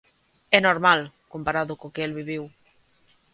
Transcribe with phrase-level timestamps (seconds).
[0.57, 0.99] É normal,
[1.33, 2.43] comparado co que el viviu.